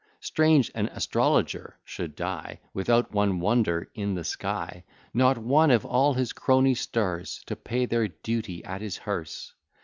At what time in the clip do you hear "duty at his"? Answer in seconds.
8.07-8.97